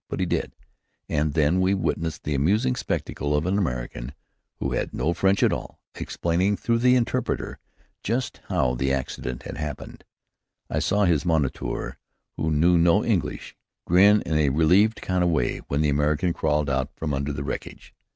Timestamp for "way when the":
15.29-15.89